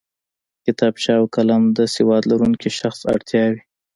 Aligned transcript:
کتابچه 0.65 1.11
او 1.19 1.23
قلم 1.35 1.63
د 1.77 1.79
سواد 1.95 2.23
لرونکی 2.31 2.69
شخص 2.79 2.99
اړتیا 3.13 3.45
وي 3.51 3.61